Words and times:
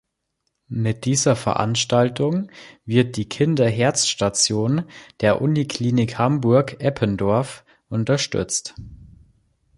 Mit 0.67 1.05
dieser 1.05 1.35
Veranstaltung 1.35 2.49
wird 2.85 3.17
die 3.17 3.29
Kinder-Herz-Station 3.29 4.85
der 5.19 5.43
Uniklinik 5.43 6.17
Hamburg 6.17 6.77
Eppendorf 6.81 7.63
unterstützt. 7.87 8.73